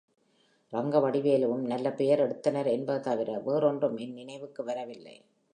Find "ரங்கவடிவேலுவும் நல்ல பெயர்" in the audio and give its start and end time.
0.73-2.19